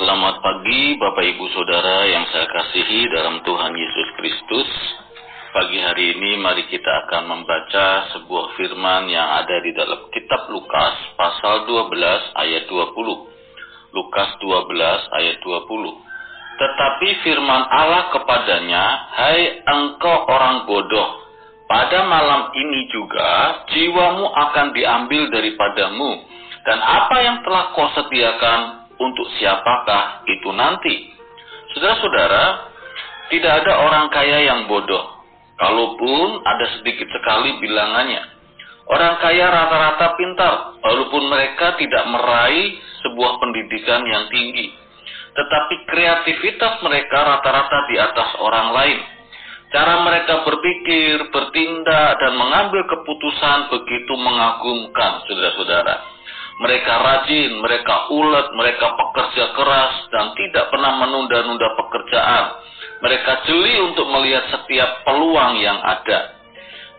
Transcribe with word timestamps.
selamat 0.00 0.40
pagi 0.40 0.96
Bapak 0.96 1.24
Ibu 1.28 1.44
Saudara 1.52 2.08
yang 2.08 2.24
saya 2.32 2.48
kasihi 2.48 3.04
dalam 3.12 3.44
Tuhan 3.44 3.76
Yesus 3.76 4.08
Kristus. 4.16 4.70
Pagi 5.52 5.76
hari 5.76 6.16
ini 6.16 6.40
mari 6.40 6.64
kita 6.72 6.88
akan 7.04 7.28
membaca 7.28 8.08
sebuah 8.16 8.56
firman 8.56 9.12
yang 9.12 9.28
ada 9.44 9.60
di 9.60 9.76
dalam 9.76 10.08
kitab 10.08 10.48
Lukas 10.48 10.96
pasal 11.20 11.68
12 11.68 11.92
ayat 12.32 12.64
20. 12.64 13.92
Lukas 13.92 14.28
12 14.40 14.72
ayat 15.20 15.36
20. 15.44 15.68
Tetapi 15.68 17.08
firman 17.20 17.62
Allah 17.68 18.08
kepadanya, 18.16 18.84
Hai 19.20 19.68
engkau 19.68 20.16
orang 20.32 20.64
bodoh, 20.64 21.28
pada 21.68 22.08
malam 22.08 22.48
ini 22.56 22.88
juga 22.88 23.68
jiwamu 23.68 24.32
akan 24.32 24.72
diambil 24.72 25.28
daripadamu, 25.28 26.24
dan 26.64 26.80
apa 26.80 27.16
yang 27.20 27.44
telah 27.44 27.76
kau 27.76 27.88
sediakan 28.00 28.79
untuk 29.00 29.26
siapakah 29.40 30.28
itu 30.28 30.52
nanti. 30.52 31.16
Saudara-saudara, 31.72 32.44
tidak 33.32 33.52
ada 33.64 33.72
orang 33.88 34.06
kaya 34.12 34.44
yang 34.44 34.68
bodoh. 34.68 35.24
Kalaupun 35.56 36.40
ada 36.44 36.66
sedikit 36.78 37.08
sekali 37.08 37.56
bilangannya. 37.60 38.22
Orang 38.90 39.22
kaya 39.22 39.46
rata-rata 39.46 40.18
pintar, 40.18 40.54
walaupun 40.82 41.30
mereka 41.30 41.78
tidak 41.78 42.04
meraih 42.10 42.74
sebuah 43.06 43.38
pendidikan 43.38 44.02
yang 44.02 44.26
tinggi. 44.34 44.74
Tetapi 45.30 45.74
kreativitas 45.86 46.82
mereka 46.82 47.22
rata-rata 47.22 47.78
di 47.86 47.96
atas 48.02 48.34
orang 48.42 48.74
lain. 48.74 48.98
Cara 49.70 50.02
mereka 50.02 50.42
berpikir, 50.42 51.30
bertindak, 51.30 52.18
dan 52.18 52.34
mengambil 52.34 52.82
keputusan 52.90 53.70
begitu 53.70 54.12
mengagumkan, 54.18 55.22
saudara-saudara. 55.30 56.09
Mereka 56.60 56.92
rajin, 56.92 57.56
mereka 57.64 58.12
ulet, 58.12 58.52
mereka 58.52 58.92
pekerja 58.92 59.56
keras 59.56 59.94
dan 60.12 60.36
tidak 60.36 60.68
pernah 60.68 60.92
menunda-nunda 61.00 61.68
pekerjaan. 61.72 62.44
Mereka 63.00 63.48
jeli 63.48 63.80
untuk 63.80 64.04
melihat 64.12 64.44
setiap 64.52 65.00
peluang 65.08 65.56
yang 65.56 65.80
ada. 65.80 66.36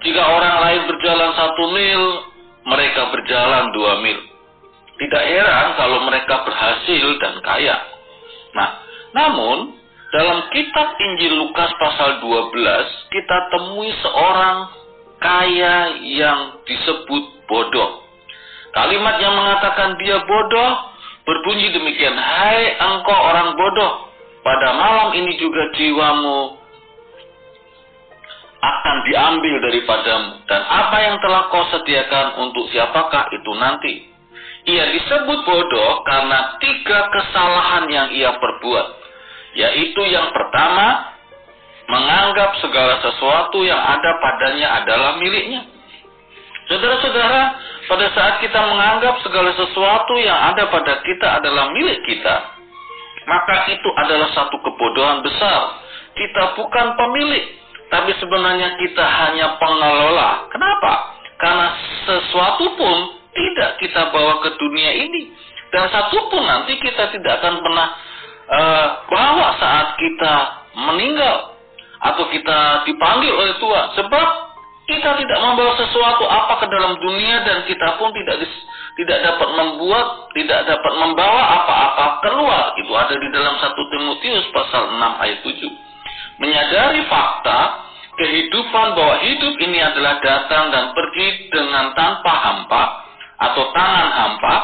Jika 0.01 0.17
orang 0.17 0.55
lain 0.65 0.81
berjalan 0.89 1.31
satu 1.37 1.63
mil, 1.77 2.03
mereka 2.65 3.13
berjalan 3.13 3.69
dua 3.69 4.01
mil. 4.01 4.17
Tidak 4.97 5.23
heran 5.29 5.77
kalau 5.77 6.09
mereka 6.09 6.41
berhasil 6.41 7.05
dan 7.21 7.37
kaya. 7.45 7.77
Nah, 8.57 8.69
namun 9.13 9.77
dalam 10.11 10.49
kitab 10.49 10.97
Injil 10.97 11.37
Lukas 11.37 11.69
pasal 11.77 12.19
12, 12.19 13.13
kita 13.13 13.37
temui 13.53 13.89
seorang 14.01 14.57
kaya 15.21 16.01
yang 16.01 16.59
disebut 16.65 17.23
bodoh. 17.45 18.00
Kalimat 18.71 19.15
yang 19.19 19.35
mengatakan 19.35 19.99
dia 19.99 20.23
bodoh 20.23 20.71
berbunyi 21.27 21.75
demikian, 21.75 22.15
Hai 22.15 22.75
engkau 22.79 23.17
orang 23.19 23.53
bodoh, 23.59 24.11
pada 24.41 24.73
malam 24.73 25.09
ini 25.15 25.35
juga 25.37 25.69
jiwamu 25.75 26.61
akan 28.61 28.95
diambil 29.09 29.55
daripadamu. 29.65 30.31
Dan 30.45 30.61
apa 30.61 30.97
yang 31.01 31.15
telah 31.19 31.49
kau 31.49 31.65
sediakan 31.73 32.27
untuk 32.47 32.69
siapakah 32.69 33.27
itu 33.33 33.51
nanti? 33.57 33.93
Ia 34.69 34.93
disebut 34.93 35.39
bodoh 35.41 36.05
karena 36.05 36.61
tiga 36.61 37.09
kesalahan 37.09 37.89
yang 37.89 38.07
ia 38.13 38.29
perbuat. 38.37 38.87
Yaitu 39.57 40.01
yang 40.07 40.29
pertama, 40.31 41.17
menganggap 41.89 42.55
segala 42.61 43.01
sesuatu 43.01 43.65
yang 43.65 43.81
ada 43.81 44.11
padanya 44.21 44.67
adalah 44.79 45.17
miliknya. 45.17 45.65
Saudara-saudara, 46.71 47.41
pada 47.91 48.07
saat 48.15 48.39
kita 48.39 48.55
menganggap 48.55 49.19
segala 49.27 49.51
sesuatu 49.59 50.15
yang 50.15 50.39
ada 50.55 50.71
pada 50.71 51.03
kita 51.03 51.43
adalah 51.43 51.67
milik 51.75 51.99
kita, 52.07 52.35
maka 53.27 53.67
itu 53.67 53.89
adalah 53.99 54.31
satu 54.31 54.55
kebodohan 54.63 55.19
besar. 55.19 55.83
Kita 56.15 56.55
bukan 56.55 56.95
pemilik, 56.95 57.43
tapi 57.91 58.15
sebenarnya 58.15 58.79
kita 58.79 59.03
hanya 59.03 59.59
pengelola. 59.59 60.47
Kenapa? 60.47 61.11
Karena 61.43 61.67
sesuatu 62.07 62.71
pun 62.79 63.19
tidak 63.35 63.75
kita 63.83 64.07
bawa 64.15 64.39
ke 64.39 64.55
dunia 64.55 64.95
ini. 64.95 65.35
Dan 65.75 65.91
satu 65.91 66.31
pun 66.31 66.43
nanti 66.47 66.79
kita 66.79 67.11
tidak 67.11 67.43
akan 67.43 67.59
pernah 67.59 67.87
uh, 68.47 68.87
bawa 69.11 69.47
saat 69.59 69.87
kita 69.99 70.35
meninggal 70.87 71.51
atau 71.99 72.31
kita 72.31 72.87
dipanggil 72.87 73.31
oleh 73.35 73.59
Tuhan. 73.59 73.85
Sebab 73.99 74.27
kita 74.89 75.09
tidak 75.17 75.39
membawa 75.39 75.73
sesuatu 75.77 76.25
apa 76.25 76.53
ke 76.61 76.67
dalam 76.69 76.97
dunia 76.97 77.45
dan 77.45 77.63
kita 77.69 78.01
pun 78.01 78.09
tidak 78.17 78.43
tidak 78.99 79.19
dapat 79.23 79.49
membuat, 79.55 80.27
tidak 80.35 80.67
dapat 80.67 80.93
membawa 80.99 81.41
apa-apa 81.63 82.05
keluar. 82.25 82.75
Itu 82.75 82.91
ada 82.91 83.15
di 83.15 83.27
dalam 83.31 83.55
1 83.55 83.71
Timotius 83.71 84.45
pasal 84.51 84.83
6 84.91 85.23
ayat 85.23 85.39
7. 85.47 86.43
Menyadari 86.43 87.01
fakta 87.07 87.59
kehidupan 88.19 88.87
bahwa 88.97 89.15
hidup 89.23 89.53
ini 89.63 89.79
adalah 89.79 90.19
datang 90.19 90.73
dan 90.73 90.91
pergi 90.91 91.27
dengan 91.53 91.95
tanpa 91.95 92.33
hampa 92.35 92.83
atau 93.41 93.63
tangan 93.71 94.09
hampa 94.11 94.55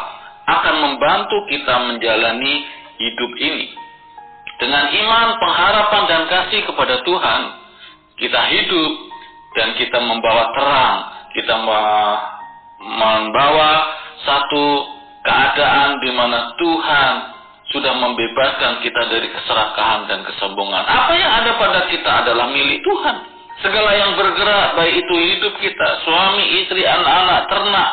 akan 0.48 0.76
membantu 0.80 1.38
kita 1.48 1.76
menjalani 1.88 2.68
hidup 3.00 3.32
ini. 3.40 3.68
Dengan 4.58 4.90
iman, 4.90 5.28
pengharapan, 5.38 6.04
dan 6.10 6.22
kasih 6.26 6.66
kepada 6.66 7.06
Tuhan, 7.06 7.42
kita 8.18 8.42
hidup 8.50 8.92
dan 9.58 9.74
kita 9.74 9.98
membawa 9.98 10.54
terang, 10.54 10.98
kita 11.34 11.56
membawa 12.78 13.72
satu 14.22 14.66
keadaan 15.26 15.98
di 16.06 16.12
mana 16.14 16.54
Tuhan 16.62 17.14
sudah 17.74 17.94
membebaskan 18.00 18.80
kita 18.80 19.02
dari 19.12 19.28
keserakahan 19.28 20.08
dan 20.08 20.24
kesombongan. 20.24 20.88
Apa 20.88 21.12
yang 21.18 21.32
ada 21.44 21.52
pada 21.60 21.90
kita 21.92 22.12
adalah 22.24 22.48
milik 22.48 22.80
Tuhan. 22.86 23.18
Segala 23.58 23.90
yang 23.98 24.14
bergerak, 24.14 24.78
baik 24.78 25.02
itu 25.02 25.16
hidup 25.18 25.54
kita, 25.58 25.88
suami, 26.06 26.62
istri, 26.62 26.86
anak-anak, 26.86 27.50
ternak, 27.50 27.92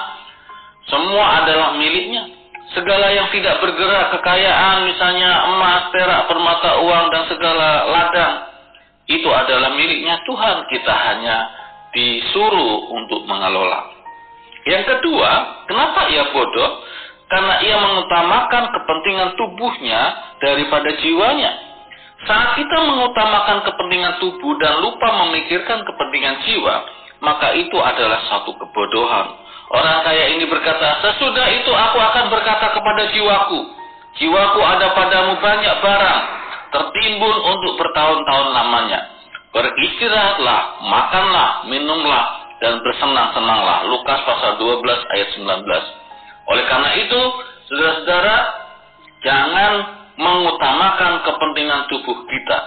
semua 0.93 1.41
adalah 1.41 1.73
miliknya. 1.81 2.29
Segala 2.77 3.09
yang 3.09 3.33
tidak 3.33 3.65
bergerak, 3.65 4.13
kekayaan, 4.13 4.85
misalnya 4.85 5.49
emas, 5.49 5.89
perak, 5.89 6.29
permata 6.29 6.85
uang, 6.85 7.07
dan 7.09 7.23
segala 7.33 7.69
ladang, 7.89 8.35
itu 9.05 9.29
adalah 9.29 9.73
miliknya 9.77 10.21
Tuhan. 10.25 10.65
Kita 10.69 10.95
hanya 10.95 11.37
disuruh 11.93 12.91
untuk 12.93 13.25
mengelola. 13.29 13.93
Yang 14.65 14.97
kedua, 14.97 15.31
kenapa 15.69 16.09
ia 16.09 16.25
bodoh? 16.33 16.71
Karena 17.29 17.61
ia 17.65 17.77
mengutamakan 17.81 18.65
kepentingan 18.73 19.31
tubuhnya 19.37 20.01
daripada 20.41 20.93
jiwanya. 21.01 21.53
Saat 22.25 22.57
kita 22.57 22.77
mengutamakan 22.89 23.69
kepentingan 23.69 24.17
tubuh 24.21 24.57
dan 24.57 24.81
lupa 24.81 25.09
memikirkan 25.25 25.85
kepentingan 25.85 26.41
jiwa, 26.49 26.75
maka 27.21 27.53
itu 27.53 27.77
adalah 27.77 28.21
satu 28.33 28.57
kebodohan. 28.57 29.37
Orang 29.73 30.05
kaya 30.05 30.33
ini 30.37 30.49
berkata, 30.49 31.05
sesudah 31.05 31.47
itu 31.53 31.73
aku 31.73 31.99
akan 32.01 32.33
berkata 32.33 32.73
kepada 32.73 33.03
jiwaku, 33.13 33.61
jiwaku 34.21 34.61
ada 34.61 34.93
padamu 34.97 35.37
banyak 35.41 35.75
barang, 35.81 36.23
tertimbun 36.75 37.35
untuk 37.55 37.79
bertahun-tahun 37.79 38.49
lamanya. 38.51 39.01
Beristirahatlah, 39.55 40.83
makanlah, 40.83 41.51
minumlah, 41.71 42.25
dan 42.59 42.83
bersenang-senanglah. 42.83 43.87
Lukas 43.87 44.19
pasal 44.27 44.59
12 44.59 44.83
ayat 45.15 45.29
19. 45.39 45.47
Oleh 46.51 46.65
karena 46.67 46.91
itu, 46.99 47.21
saudara-saudara, 47.71 48.37
jangan 49.23 49.73
mengutamakan 50.19 51.23
kepentingan 51.23 51.87
tubuh 51.87 52.19
kita. 52.27 52.59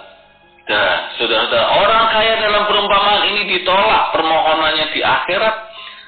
Dan 0.63 0.95
saudara-saudara, 1.19 1.67
orang 1.83 2.03
kaya 2.15 2.33
dalam 2.39 2.63
perumpamaan 2.71 3.23
ini 3.35 3.41
ditolak 3.59 4.15
permohonannya 4.15 4.87
di 4.95 5.03
akhirat 5.03 5.55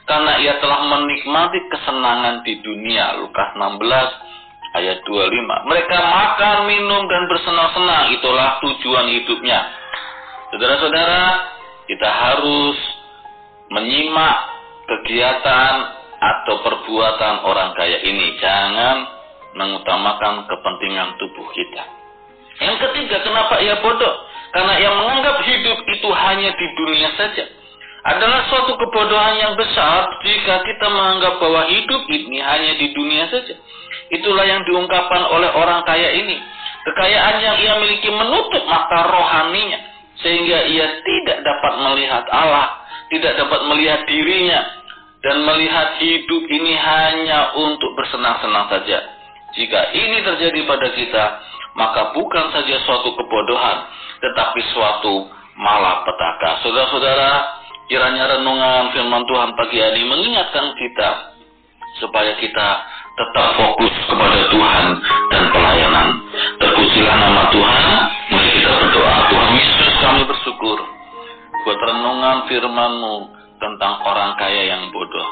karena 0.08 0.42
ia 0.42 0.58
telah 0.64 0.88
menikmati 0.90 1.60
kesenangan 1.70 2.42
di 2.48 2.60
dunia. 2.64 3.20
Lukas 3.20 3.56
16 3.56 4.29
ayat 4.78 5.02
25. 5.06 5.70
Mereka 5.70 5.98
makan, 5.98 6.58
minum, 6.70 7.04
dan 7.10 7.24
bersenang-senang. 7.26 8.14
Itulah 8.20 8.62
tujuan 8.62 9.08
hidupnya. 9.10 9.60
Saudara-saudara, 10.54 11.24
kita 11.90 12.10
harus 12.10 12.78
menyimak 13.70 14.38
kegiatan 14.90 15.74
atau 16.20 16.56
perbuatan 16.66 17.36
orang 17.46 17.74
kaya 17.78 18.02
ini. 18.06 18.38
Jangan 18.42 18.98
mengutamakan 19.58 20.46
kepentingan 20.46 21.18
tubuh 21.18 21.48
kita. 21.54 21.84
Yang 22.60 22.78
ketiga, 22.90 23.24
kenapa 23.24 23.62
ia 23.64 23.80
bodoh? 23.80 24.16
Karena 24.52 24.74
ia 24.82 24.92
menganggap 24.92 25.46
hidup 25.46 25.78
itu 25.86 26.10
hanya 26.12 26.50
di 26.54 26.68
dunia 26.76 27.10
saja. 27.16 27.46
Adalah 28.00 28.48
suatu 28.48 28.80
kebodohan 28.80 29.36
yang 29.38 29.54
besar 29.60 30.08
jika 30.24 30.64
kita 30.64 30.88
menganggap 30.88 31.36
bahwa 31.38 31.68
hidup 31.68 32.04
ini 32.08 32.40
hanya 32.40 32.74
di 32.80 32.88
dunia 32.96 33.28
saja. 33.28 33.56
Itulah 34.10 34.46
yang 34.46 34.66
diungkapkan 34.66 35.22
oleh 35.30 35.50
orang 35.54 35.86
kaya 35.86 36.18
ini. 36.18 36.38
Kekayaan 36.86 37.36
yang 37.44 37.56
ia 37.62 37.74
miliki 37.78 38.10
menutup 38.10 38.64
mata 38.66 39.06
rohaninya 39.06 39.80
sehingga 40.20 40.66
ia 40.68 40.88
tidak 41.06 41.38
dapat 41.46 41.74
melihat 41.86 42.26
Allah, 42.34 42.82
tidak 43.14 43.38
dapat 43.38 43.62
melihat 43.70 44.02
dirinya 44.10 44.66
dan 45.20 45.44
melihat 45.44 46.00
hidup 46.00 46.44
ini 46.48 46.74
hanya 46.76 47.54
untuk 47.56 47.92
bersenang-senang 48.00 48.72
saja. 48.72 49.00
Jika 49.54 49.82
ini 49.94 50.24
terjadi 50.24 50.60
pada 50.66 50.88
kita, 50.96 51.26
maka 51.76 52.16
bukan 52.16 52.46
saja 52.56 52.76
suatu 52.86 53.14
kebodohan, 53.16 53.78
tetapi 54.24 54.62
suatu 54.72 55.28
malapetaka. 55.60 56.64
Saudara-saudara, 56.64 57.32
kiranya 57.92 58.40
renungan 58.40 58.96
firman 58.96 59.24
Tuhan 59.28 59.50
pagi 59.58 59.78
hari 59.82 60.04
mengingatkan 60.08 60.74
kita 60.78 61.10
supaya 62.00 62.38
kita 62.38 62.68
tetap 63.20 63.48
fokus 63.60 63.92
kepada 64.08 64.40
Tuhan 64.48 64.86
dan 65.28 65.44
pelayanan. 65.52 66.08
Terpujilah 66.64 67.18
nama 67.20 67.52
Tuhan, 67.52 67.84
mari 68.32 68.50
kita 68.56 68.72
berdoa. 68.72 69.16
Tuhan 69.28 69.50
Yesus 69.60 69.92
kami 70.00 70.22
bersyukur 70.24 70.78
buat 71.68 71.80
renungan 71.84 72.48
firman-Mu 72.48 73.16
tentang 73.60 73.94
orang 74.08 74.40
kaya 74.40 74.72
yang 74.72 74.88
bodoh. 74.96 75.30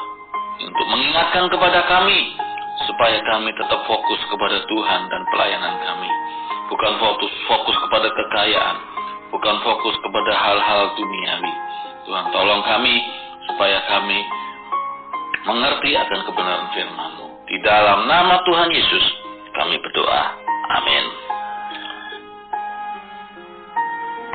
Untuk 0.60 0.86
mengingatkan 0.92 1.48
kepada 1.48 1.80
kami 1.88 2.36
supaya 2.84 3.18
kami 3.24 3.50
tetap 3.56 3.80
fokus 3.88 4.20
kepada 4.28 4.60
Tuhan 4.68 5.00
dan 5.08 5.22
pelayanan 5.32 5.74
kami. 5.80 6.10
Bukan 6.68 6.92
fokus 7.00 7.32
fokus 7.48 7.76
kepada 7.88 8.12
kekayaan, 8.12 8.76
bukan 9.32 9.56
fokus 9.64 9.96
kepada 10.04 10.32
hal-hal 10.36 10.92
duniawi. 10.92 11.54
Tuhan 12.04 12.26
tolong 12.36 12.60
kami 12.68 13.00
supaya 13.48 13.80
kami 13.88 14.20
mengerti 15.48 15.96
akan 15.96 16.20
kebenaran 16.28 16.68
firman-Mu. 16.76 17.27
Di 17.48 17.56
dalam 17.64 18.04
nama 18.04 18.44
Tuhan 18.44 18.68
Yesus 18.68 19.04
kami 19.56 19.80
berdoa. 19.80 20.36
Amin. 20.68 21.04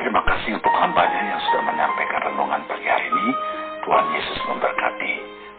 Terima 0.02 0.18
kasih 0.26 0.58
untuk 0.58 0.74
hambanya 0.74 1.22
yang 1.22 1.38
sudah 1.46 1.62
menyampaikan 1.62 2.20
renungan 2.26 2.66
pagi 2.66 2.82
hari 2.90 3.06
ini. 3.06 3.30
Tuhan 3.86 4.06
Yesus 4.18 4.38
memberkati. 4.50 5.12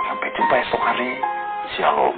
Sampai 0.04 0.28
jumpa 0.36 0.56
esok 0.68 0.81
hari. 0.84 1.12
Shalom. 1.80 2.18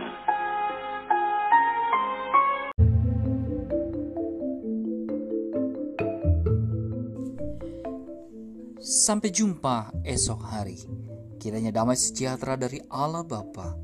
Sampai 8.81 9.29
jumpa 9.29 9.93
esok 10.01 10.41
hari. 10.49 10.81
Kiranya 11.37 11.69
damai 11.69 11.93
sejahtera 11.93 12.57
dari 12.57 12.81
Allah 12.89 13.21
Bapa, 13.21 13.77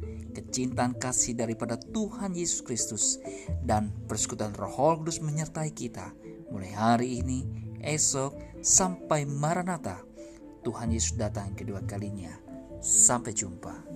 kecintaan 0.54 0.94
kasih 1.02 1.34
daripada 1.34 1.82
Tuhan 1.82 2.38
Yesus 2.38 2.62
Kristus, 2.62 3.18
dan 3.66 3.90
persekutuan 4.06 4.54
Roh 4.54 5.02
Kudus 5.02 5.18
menyertai 5.18 5.74
kita 5.74 6.14
mulai 6.54 6.70
hari 6.70 7.26
ini, 7.26 7.42
esok, 7.82 8.62
sampai 8.62 9.26
Maranatha. 9.26 10.06
Tuhan 10.62 10.94
Yesus 10.94 11.18
datang 11.18 11.58
kedua 11.58 11.82
kalinya. 11.90 12.38
Sampai 12.78 13.34
jumpa. 13.34 13.93